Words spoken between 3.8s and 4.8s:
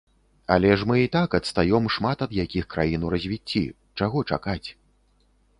чаго чакаць?